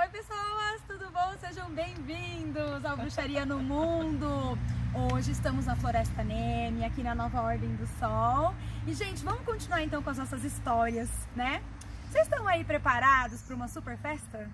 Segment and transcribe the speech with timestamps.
[0.00, 1.36] Oi, pessoas, tudo bom?
[1.40, 4.56] Sejam bem-vindos ao Bruxaria no Mundo.
[4.94, 8.54] Hoje estamos na Floresta Neme, aqui na Nova Ordem do Sol.
[8.86, 11.60] E, gente, vamos continuar então com as nossas histórias, né?
[12.08, 14.48] Vocês estão aí preparados para uma super festa?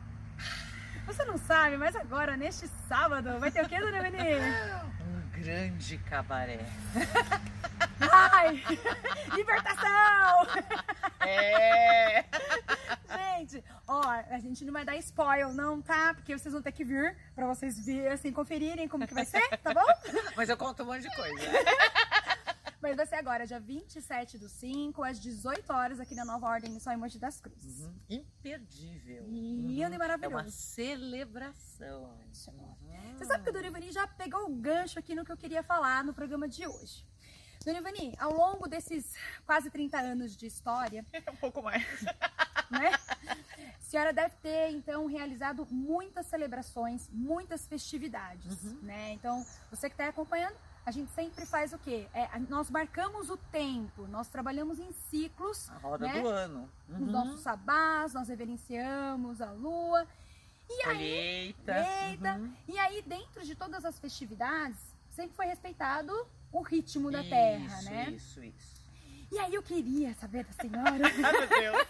[1.07, 4.17] Você não sabe, mas agora, neste sábado, vai ter o quê, dona Veni?
[5.03, 6.65] Um grande cabaré.
[8.01, 8.63] Ai!
[9.35, 10.47] Libertação!
[11.21, 12.25] É!
[13.39, 16.15] Gente, ó, a gente não vai dar spoiler não, tá?
[16.15, 19.47] Porque vocês vão ter que vir pra vocês verem, assim, conferirem como que vai ser,
[19.59, 19.85] tá bom?
[20.37, 21.35] Mas eu conto um monte de coisa.
[22.81, 26.79] Mas vai ser agora, dia 27 do 5, às 18 horas, aqui na Nova Ordem
[26.79, 27.81] Sol em Monte das Cruzes.
[27.81, 27.95] Uhum.
[28.11, 29.25] Imperdível.
[29.27, 30.51] Lindo e É uma maravilhoso.
[30.51, 32.05] celebração.
[32.05, 33.17] Uhum.
[33.19, 35.63] Você sabe que a Dona Ivani já pegou o gancho aqui no que eu queria
[35.63, 37.07] falar no programa de hoje.
[37.65, 39.15] Dona Ivani, ao longo desses
[39.47, 41.83] quase 30 anos de história, Um pouco mais.
[42.71, 42.91] né?
[42.93, 48.79] A senhora deve ter, então, realizado muitas celebrações, muitas festividades, Uhum.
[48.83, 49.13] né?
[49.13, 52.07] Então, você que está acompanhando, a gente sempre faz o quê?
[52.13, 56.21] É, nós marcamos o tempo, nós trabalhamos em ciclos, A roda né?
[56.21, 56.69] do ano.
[56.89, 57.07] Os Uhum.
[57.07, 60.07] nossos sabás, nós reverenciamos a lua.
[60.69, 61.87] E aí, Colheita.
[62.09, 62.35] Eita.
[62.35, 62.55] Uhum.
[62.69, 66.13] e aí, dentro de todas as festividades, sempre foi respeitado
[66.55, 68.11] o ritmo da terra, Isso, né?
[68.11, 68.75] Isso, isso.
[69.33, 71.89] E aí eu queria saber da senhora, Ai, meu Deus.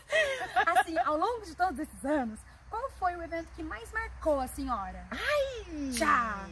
[0.79, 4.49] assim, ao longo de todos esses anos, qual foi o evento que mais marcou a
[4.49, 5.07] senhora?
[5.95, 6.49] Tchau.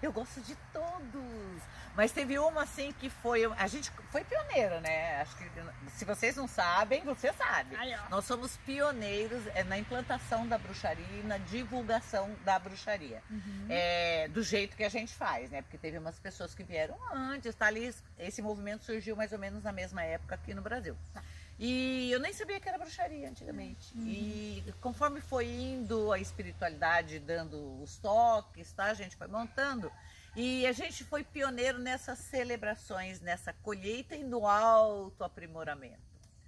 [0.00, 1.62] Eu gosto de todos.
[1.96, 3.44] Mas teve uma assim que foi.
[3.44, 5.20] A gente foi pioneiro, né?
[5.20, 5.50] Acho que
[5.90, 7.76] se vocês não sabem, você sabe.
[7.76, 7.94] Aí.
[8.08, 13.22] Nós somos pioneiros é, na implantação da bruxaria e na divulgação da bruxaria.
[13.30, 13.66] Uhum.
[13.68, 15.62] É, do jeito que a gente faz, né?
[15.62, 17.94] Porque teve umas pessoas que vieram antes, tá ali.
[18.18, 20.96] Esse movimento surgiu mais ou menos na mesma época aqui no Brasil.
[21.12, 21.22] Tá.
[21.58, 23.94] E eu nem sabia que era bruxaria antigamente.
[23.94, 24.06] Uhum.
[24.06, 28.86] E conforme foi indo a espiritualidade dando os toques, tá?
[28.86, 29.92] A gente foi montando.
[30.34, 36.00] E a gente foi pioneiro nessas celebrações, nessa colheita e no autoaprimoramento.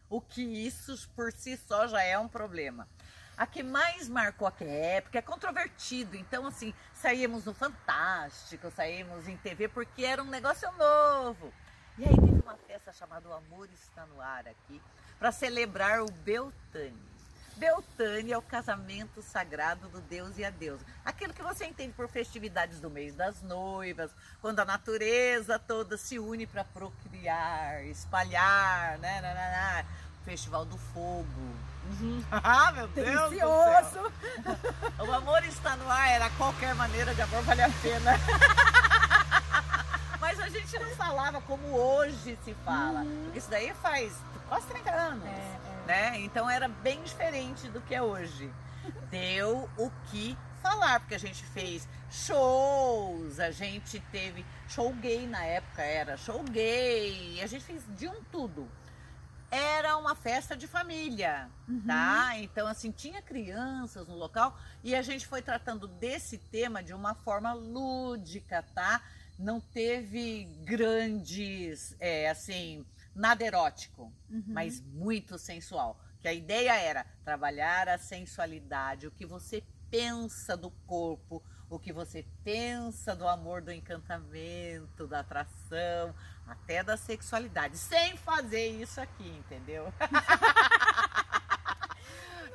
[0.09, 2.89] O que isso por si só já é um problema.
[3.37, 6.17] A que mais marcou aquela época é controvertido.
[6.17, 11.53] Então, assim, saímos no Fantástico, saímos em TV porque era um negócio novo.
[11.99, 14.81] E aí teve uma festa chamada O Amor Está no Ar aqui,
[15.19, 17.13] para celebrar o Beltane.
[17.56, 20.84] Beltane é o casamento sagrado do Deus e a deusa.
[21.04, 24.10] Aquilo que você entende por festividades do mês das noivas,
[24.41, 29.87] quando a natureza toda se une para procriar, espalhar, né, né, né, né.
[30.25, 31.26] Festival do Fogo.
[32.00, 32.25] Uhum.
[32.32, 33.31] Ah, meu Deus.
[33.31, 34.12] Delicioso!
[35.06, 38.12] O amor está no ar, era qualquer maneira de amor vale a pena.
[40.19, 43.00] Mas a gente não falava como hoje se fala.
[43.00, 43.32] Uhum.
[43.34, 44.14] Isso daí faz
[44.48, 45.26] quase 30 anos.
[45.26, 45.74] É, é.
[45.87, 46.21] Né?
[46.21, 48.50] Então era bem diferente do que é hoje.
[49.11, 55.44] Deu o que falar, porque a gente fez shows, a gente teve show gay na
[55.44, 58.67] época, era show gay, a gente fez de um tudo.
[59.50, 61.49] Era uma festa de família,
[61.87, 62.37] tá?
[62.39, 67.15] Então, assim, tinha crianças no local e a gente foi tratando desse tema de uma
[67.15, 69.00] forma lúdica, tá?
[69.39, 74.44] Não teve grandes, é, assim, nada erótico, Uhum.
[74.48, 75.98] mas muito sensual.
[76.20, 81.92] Que a ideia era trabalhar a sensualidade, o que você pensa do corpo, o que
[81.92, 86.14] você pensa do amor, do encantamento, da atração,
[86.47, 89.92] até da sexualidade, sem fazer isso aqui, entendeu?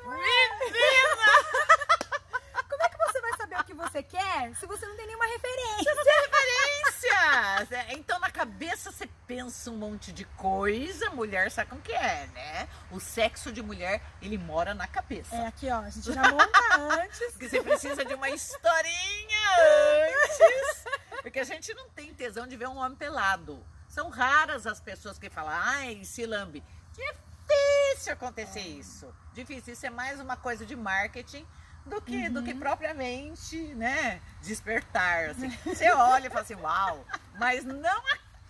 [2.68, 5.26] Como é que você vai saber o que você quer se você não tem nenhuma
[5.26, 5.92] referência?
[5.94, 7.72] Referências!
[7.72, 12.26] É, Então na cabeça você pensa um monte de coisa, mulher sabe como que é,
[12.34, 12.68] né?
[12.90, 15.36] O sexo de mulher, ele mora na cabeça.
[15.36, 16.58] É aqui, ó, a gente já monta
[17.00, 17.30] antes.
[17.30, 19.38] Porque você precisa de uma historinha
[20.08, 20.84] antes.
[21.22, 23.64] Porque a gente não tem tesão de ver um homem pelado.
[23.86, 26.64] São raras as pessoas que falam, ai, se lambe.
[26.92, 29.14] Difícil acontecer isso.
[29.32, 29.74] Difícil.
[29.74, 31.46] Isso é mais uma coisa de marketing
[31.86, 35.30] do que, do que propriamente, né, despertar.
[35.30, 35.50] Assim.
[35.64, 37.06] Você olha e fala assim, uau,
[37.38, 38.02] mas não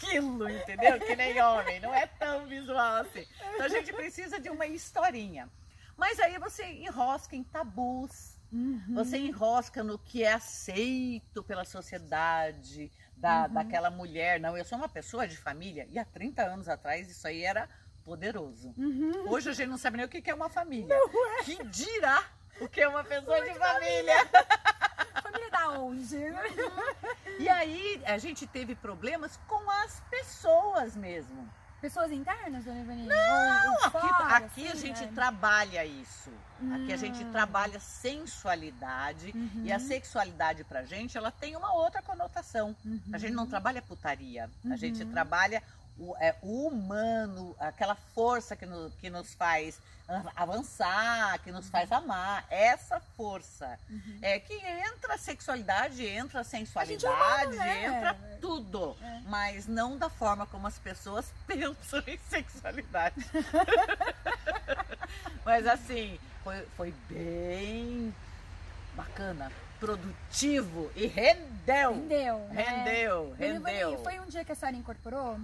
[0.07, 0.99] aquilo, entendeu?
[1.01, 3.27] Que nem homem, não é tão visual assim.
[3.55, 5.49] Então a gente precisa de uma historinha.
[5.97, 8.83] Mas aí você enrosca em tabus, Uhum.
[8.95, 13.53] você enrosca no que é aceito pela sociedade, da, Uhum.
[13.55, 14.41] daquela mulher.
[14.41, 15.87] Não, eu sou uma pessoa de família.
[15.91, 17.69] E há 30 anos atrás isso aí era
[18.03, 18.75] poderoso.
[18.77, 19.31] Uhum.
[19.31, 20.93] Hoje a gente não sabe nem o que é uma família.
[20.95, 21.45] É.
[21.45, 22.25] Que dirá
[22.61, 24.27] o que é uma pessoa de família.
[25.23, 26.17] Família da onde?
[27.41, 31.49] E aí a gente teve problemas com as pessoas mesmo.
[31.81, 33.07] Pessoas internas, dona Ivani?
[33.07, 35.13] Não, Ou- ou aqui, fora, aqui a assim, gente né?
[35.15, 36.31] trabalha isso.
[36.75, 37.33] Aqui a gente Hum.
[37.33, 42.77] trabalha sensualidade Uhum, e a sexualidade pra gente, ela tem uma outra conotação.
[42.85, 43.01] uhum.
[43.15, 45.11] A gente não trabalha putaria, a gente Uhum.
[45.11, 45.63] trabalha
[46.01, 51.69] o, é, o humano, aquela força que, no- que nos faz a- avançar, que nos
[51.69, 53.79] faz amar, essa força.
[53.89, 54.19] Uhum.
[54.23, 57.85] É que entra a sexualidade, entra a A é sensualidade, humano, né?
[57.85, 59.21] entra tudo, É.
[59.27, 63.15] mas não da forma como as pessoas pensam em sexualidade.
[65.45, 68.15] mas assim, foi, foi bem
[68.95, 71.93] bacana, produtivo e rendeu.
[71.95, 72.63] Rendeu, né?
[72.63, 73.99] Rendeu, rendeu.
[74.03, 75.39] foi um dia que a senhora incorporou?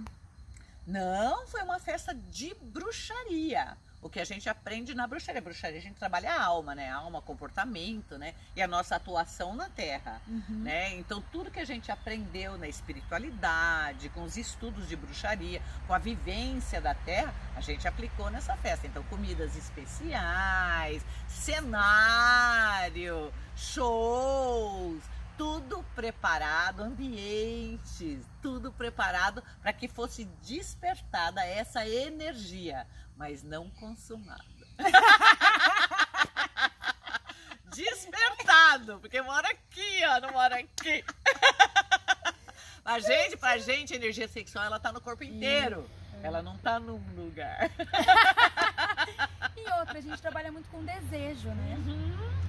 [0.87, 3.77] Não, foi uma festa de bruxaria.
[4.01, 5.41] O que a gente aprende na bruxaria.
[5.41, 6.89] Bruxaria a gente trabalha a alma, né?
[6.89, 8.33] A alma, comportamento, né?
[8.55, 10.21] E a nossa atuação na Terra.
[10.25, 10.63] Uhum.
[10.63, 10.95] Né?
[10.95, 15.97] Então, tudo que a gente aprendeu na espiritualidade, com os estudos de bruxaria, com a
[15.97, 18.87] vivência da terra, a gente aplicou nessa festa.
[18.87, 25.03] Então, comidas especiais, cenário, shows,
[25.37, 34.43] tudo preparado, ambientes, tudo preparado para que fosse despertada essa energia, mas não consumada.
[37.69, 41.03] despertado, porque mora aqui, ó, não mora aqui.
[42.83, 45.89] A gente, pra gente, a energia sexual, ela tá no corpo inteiro.
[46.23, 47.69] Ela não tá num lugar.
[49.55, 51.77] E outra, a gente trabalha muito com desejo, né?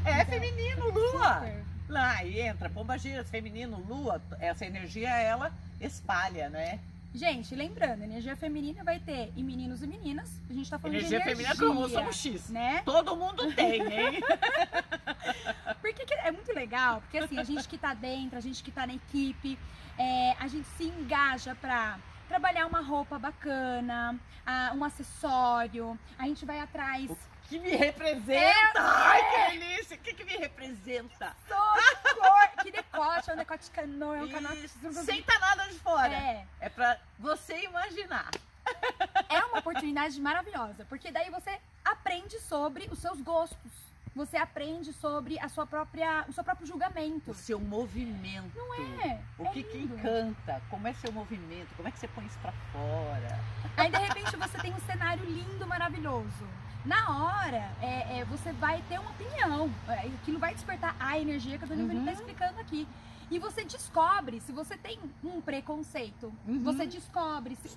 [0.05, 1.35] É feminino, lua.
[1.35, 1.68] Super.
[1.89, 4.21] Lá, aí entra pomba giras, feminino, lua.
[4.39, 6.79] Essa energia, ela espalha, né?
[7.15, 10.31] Gente, lembrando, energia feminina vai ter em meninos e meninas.
[10.49, 12.51] A gente tá falando Energia de feminina energia, como somos X.
[12.51, 12.83] né?
[12.85, 14.21] Todo mundo tem, hein?
[15.81, 18.71] Porque que é muito legal, porque assim, a gente que tá dentro, a gente que
[18.71, 19.59] tá na equipe,
[19.97, 21.99] é, a gente se engaja pra
[22.29, 27.11] trabalhar uma roupa bacana, ah, um acessório, a gente vai atrás.
[27.11, 27.17] O
[27.49, 28.77] que me representa?
[28.77, 29.97] Ai, que delícia!
[29.97, 31.35] O que, que me representa?
[31.49, 34.53] Toda cor, que decote, é um decote cano, é um.
[34.55, 36.13] Isso, sem tá nada de fora.
[36.13, 38.31] É, É pra você imaginar.
[39.31, 43.89] é uma oportunidade maravilhosa, porque daí você aprende sobre os seus gostos.
[44.15, 47.31] Você aprende sobre a sua própria, o seu próprio julgamento.
[47.31, 48.59] O seu movimento.
[49.05, 50.61] É, O é que, que encanta?
[50.69, 51.69] Como é seu movimento?
[51.77, 53.39] Como é que você põe isso pra fora?
[53.77, 56.49] Aí de repente você tem um cenário lindo, maravilhoso.
[56.85, 59.71] Na hora, é, é, você vai ter uma opinião.
[59.89, 62.05] É, Aquilo vai despertar a energia que a Dona Ivani Uhum.
[62.07, 62.87] tá explicando aqui.
[63.31, 66.33] E você descobre se você tem um preconceito.
[66.47, 66.63] Uhum.
[66.65, 67.77] Você descobre se.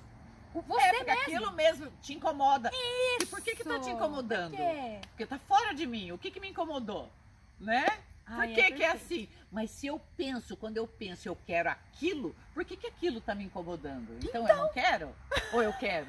[0.54, 1.22] o- Você é, mesmo.
[1.22, 2.70] aquilo mesmo te incomoda.
[2.74, 3.90] E por que que tá te Isso.
[3.92, 4.52] incomodando?
[4.52, 5.00] Por quê?
[5.10, 6.12] Porque tá fora de mim.
[6.14, 7.12] O que que me incomodou?
[7.60, 7.86] Né?
[8.26, 9.28] Por Ai, que que é assim?
[9.52, 13.36] Mas se eu penso, quando eu penso eu quero aquilo, por que que aquilo tá
[13.36, 14.18] me incomodando?
[14.24, 15.14] Então, eu não quero?
[15.52, 16.08] Ou eu quero?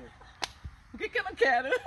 [0.92, 1.68] Por que que eu não quero?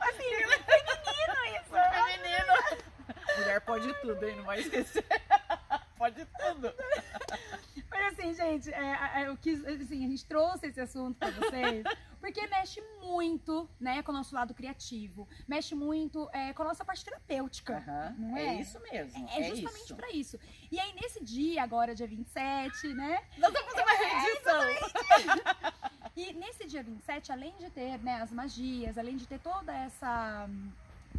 [0.00, 1.76] Assim, feminino isso.
[1.94, 2.54] Feminino.
[3.50, 4.36] Mulher pode tudo, hein?
[4.36, 5.04] Não vai esquecer.
[5.98, 6.72] Pode tudo.
[7.90, 11.84] Mas assim, gente, é, é, eu quis, assim, a gente trouxe esse assunto pra vocês
[12.20, 15.28] porque mexe muito, né, com o nosso lado criativo.
[15.46, 17.76] Mexe muito é, com a nossa parte terapêutica.
[17.86, 18.46] Aham, Não é?
[18.46, 18.60] é?
[18.60, 19.28] isso mesmo.
[19.28, 19.96] É, É, justamente isso.
[19.96, 20.38] pra isso.
[20.72, 23.22] E aí, nesse dia, agora, dia 27, né?
[23.36, 24.62] Nós vamos fazer uma reedição.
[26.16, 30.48] E nesse dia 27, além de ter né, as magias, além de ter toda essa.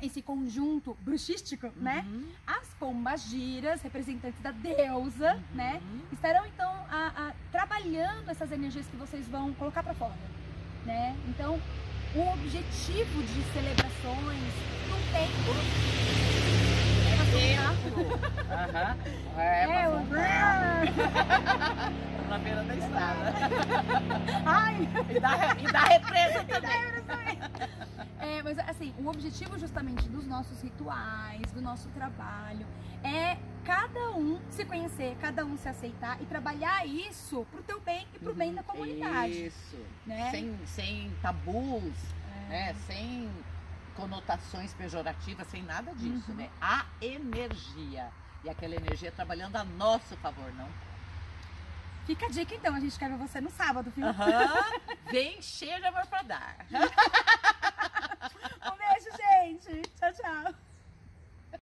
[0.02, 2.06] Esse conjunto bruxístico, né?
[2.08, 5.42] Uhum, As pombagiras, representantes da deusa, uhum.
[5.54, 5.82] né?
[6.12, 10.16] Estarão então a- a- trabalhando essas energias que vocês vão colocar pra fora,
[10.86, 11.16] né?
[11.28, 11.60] Então,
[12.16, 14.54] o objetivo de celebrações
[14.90, 15.52] num tempo
[17.32, 18.02] Tempo.
[18.52, 18.98] Aham.
[19.38, 19.96] É, é mas o
[22.30, 23.34] na beira da estrada.
[24.46, 24.76] Ai,
[25.10, 26.91] E da, e da represa também.
[28.82, 32.66] Assim, o objetivo justamente dos nossos rituais, do nosso trabalho,
[33.04, 38.08] é cada um se conhecer, cada um se aceitar e trabalhar isso pro teu bem
[38.16, 39.78] e pro bem da comunidade, Isso.
[40.04, 40.32] né?
[40.32, 41.94] Sem, sem tabus,
[42.48, 42.50] É.
[42.50, 42.74] né?
[42.88, 43.30] Sem
[43.96, 46.38] conotações pejorativas, sem nada disso, Uhum.
[46.38, 46.50] né?
[46.60, 48.10] A energia.
[48.44, 50.68] E aquela energia trabalhando a nosso favor, não?
[52.08, 54.08] Fica a dica então, a gente quer ver você no sábado, viu?
[54.08, 54.64] Aham.
[55.12, 56.56] Vem cheio de amor pra dar.
[59.52, 59.90] Um beijo, gente.
[59.96, 60.71] Tchau, tchau.